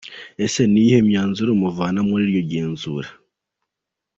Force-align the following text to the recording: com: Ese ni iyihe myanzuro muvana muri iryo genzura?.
com: 0.05 0.09
Ese 0.45 0.61
ni 0.67 0.79
iyihe 0.81 0.99
myanzuro 1.09 1.51
muvana 1.61 1.99
muri 2.09 2.21
iryo 2.25 2.41
genzura?. 2.51 3.09